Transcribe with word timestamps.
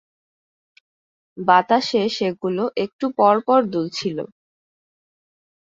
বাতাসে 1.37 2.01
সেগুলো 2.17 2.63
একটু 2.83 3.05
পরপর 3.19 3.59
দুলছিল। 3.73 4.17